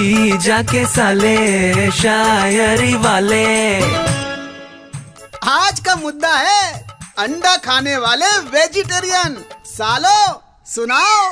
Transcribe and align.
जी 0.00 0.36
जाके 0.38 0.84
साले 0.86 1.90
शायरी 1.90 2.94
वाले। 2.96 3.46
आज 5.46 5.80
का 5.80 5.96
मुद्दा 5.96 6.30
है 6.36 6.86
अंडा 7.18 7.56
खाने 7.56 7.96
वाले 7.96 8.30
वेजिटेरियन। 8.50 9.36
सालो 9.66 10.22
सुनाओ। 10.66 11.28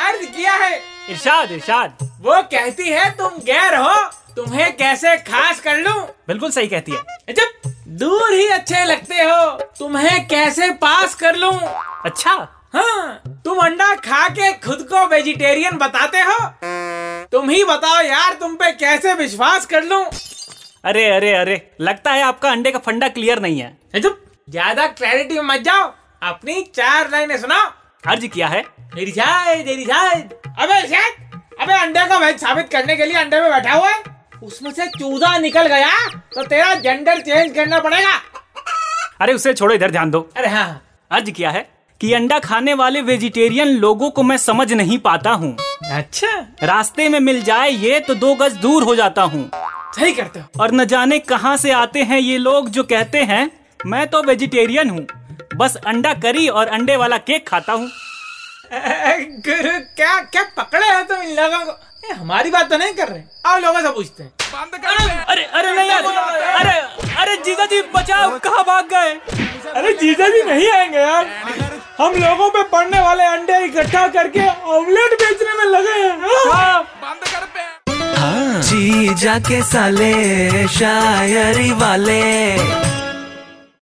अर्ज़ 0.00 0.24
किया 0.26 0.52
है। 0.54 0.72
इरशाद 1.10 1.52
इरशाद। 1.52 2.08
वो 2.20 2.40
कहती 2.52 2.88
है 2.88 3.10
तुम 3.10 3.38
गैर 3.46 3.76
हो 3.76 3.94
तुम्हें 4.36 4.72
कैसे 4.76 5.16
खास 5.18 5.60
कर 5.60 5.76
लूँ? 5.78 6.00
बिल्कुल 6.28 6.50
सही 6.50 6.66
कहती 6.66 6.92
है। 6.92 7.34
जब 7.34 7.70
दूर 8.00 8.32
ही 8.32 8.48
अच्छे 8.48 8.84
लगते 8.84 9.22
हो 9.22 9.50
तुम्हें 9.78 10.26
कैसे 10.28 10.70
पास 10.80 11.14
कर 11.14 11.36
लूँ? 11.36 11.54
अच्छा। 12.04 12.32
हाँ 12.74 13.22
तुम 13.44 13.58
अंडा 13.58 13.94
खा 13.94 14.28
के 14.28 14.52
खुद 14.58 14.86
को 14.90 15.06
वेजिटेरियन 15.06 15.78
बताते 15.78 16.18
हो? 16.18 16.38
तुम 17.40 17.50
ही 17.50 17.62
बताओ 17.64 18.00
यार 18.04 18.32
तुम 18.32 18.54
पे 18.54 18.70
कैसे 18.72 19.12
विश्वास 19.14 19.66
कर 19.66 19.84
लूँ? 19.84 20.04
अरे 20.84 21.04
अरे 21.10 21.32
अरे 21.34 21.54
लगता 21.80 22.12
है 22.12 22.22
आपका 22.22 22.50
अंडे 22.50 22.70
का 22.70 22.78
फंडा 22.78 23.08
क्लियर 23.08 23.38
नहीं 23.40 23.60
है। 23.60 23.76
ज़्यादा 23.96 24.86
क्लैरिटी 24.88 25.34
में 25.34 25.42
मत 25.44 25.60
जाओ। 25.60 25.86
अपनी 26.22 26.60
चार 26.74 27.10
लाइनें 27.10 27.36
सुनाओ। 27.38 27.70
अर्ज़ 28.04 28.26
किया 28.26 28.48
है? 28.48 28.62
मेरी 28.94 29.12
शायद 29.12 29.66
मेरी 29.66 29.84
शायद। 29.84 30.34
अबे 30.58 30.80
शायद। 30.88 31.40
अबे 31.60 31.78
अंडे 31.78 32.06
का 32.08 32.18
वेज 32.18 32.36
साबित 32.36 32.68
करने 32.72 32.96
के 32.96 33.06
लिए 33.06 33.16
अंडे 33.16 33.40
में 33.40 33.50
बैठा 33.50 33.72
हुआ 33.72 33.88
है। 33.88 34.02
उसमें 34.42 34.70
से 34.72 34.86
चूजा 34.98 35.36
निकल 35.38 35.66
गया 35.68 35.96
तो 36.34 36.44
तेरा 36.44 36.74
जेंडर 36.76 37.20
चेंज 37.20 37.54
करना 37.54 37.78
पड़ेगा। 37.78 38.14
अरे 39.20 39.32
उसे 39.32 39.54
छोड़ो 39.54 39.74
इधर 39.74 39.90
ध्यान 39.90 40.10
दो। 40.10 40.28
अरे 40.36 40.48
हाँ। 40.48 40.82
अर्ज़ 41.10 41.30
किया 41.30 41.50
है? 41.50 41.68
कि 42.00 42.12
अंडा 42.14 42.38
खाने 42.38 42.74
वाले 42.74 43.00
वेजिटेरियन 43.02 43.68
लोगों 43.78 44.10
को 44.10 44.22
मैं 44.22 44.36
समझ 44.36 44.72
नहीं 44.72 44.98
पाता 44.98 45.30
हूँ। 45.30 45.56
अच्छा। 45.92 46.28
रास्ते 46.62 47.08
में 47.08 47.18
मिल 47.20 47.42
जाए 47.42 47.70
ये 47.70 47.98
तो 48.00 48.14
दो 48.14 48.34
गज 48.34 48.52
दूर 48.56 48.82
हो 48.82 48.94
जाता 48.96 49.22
हूँ। 49.22 49.50
सही 49.96 50.12
करते 50.12 50.40
हो। 50.40 50.62
और 50.62 50.72
न 50.72 50.84
जाने 50.84 51.18
कहाँ 51.18 51.56
से 51.56 51.70
आते 51.72 52.02
हैं 52.02 52.18
ये 52.18 52.38
लोग 52.38 52.68
जो 52.68 52.82
कहते 52.84 53.22
हैं 53.22 53.50
मैं 53.86 54.06
तो 54.06 54.22
वेजिटेरियन 54.22 54.90
हूँ। 54.90 55.06
बस 55.56 55.76
अंडा 55.76 56.12
करी 56.14 56.46
और 56.48 56.68
अंडे 56.68 56.96
वाला 56.96 57.16
केक 57.18 57.46
खाता 57.48 57.72
हूँ। 57.72 57.90
गुरु 59.46 59.78
क्या 59.96 60.18
क्या 60.24 60.42
पकड़े 60.56 60.88
हो 60.88 61.02
तुम 61.04 61.22
इन 61.22 61.36
लोगों 61.36 61.64
को? 61.64 61.72
ए, 62.04 62.12
हमारी 62.12 62.50
बात 62.50 62.70
तो 62.70 62.76
नहीं 62.78 62.92
कर 62.94 63.08
रहे। 63.08 63.22
आओ 63.46 63.58
लोगों 63.58 63.80
से 63.80 63.90
पूछते 63.94 64.22
हैं। 64.22 64.32
अरे 65.24 65.42
अरे 65.44 65.72
नहीं 65.72 65.90
यार 65.90 66.04
अरे 66.04 66.78
अरे 67.16 67.36
जीजा 67.44 67.66
जी 67.66 67.82
बचाओ 67.94 68.38
कहाँ 68.38 68.64
भाग 68.64 68.88
गए? 68.92 69.12
अरे 69.72 69.92
जीजा 69.92 70.28
जी 70.28 70.42
नहीं 70.44 70.70
आएँगे 70.70 70.98
यार। 70.98 71.69
हम 72.00 72.14
लोगों 72.22 72.48
पे 72.50 72.62
पड़ने 72.72 73.00
वाले 73.00 73.24
अंडे 73.24 73.58
इकट्ठा 73.64 74.06
करके 74.16 74.46
ऑमलेट 74.76 75.12
बेचने 75.22 75.54
में 75.58 75.64
लगे 75.72 75.98
हैं। 76.02 76.16
हाँ। 78.16 78.60
जी 78.68 79.14
जाके 79.24 79.62
साले 79.72 80.12
शायरी 80.78 81.70
वाले। 81.82 82.20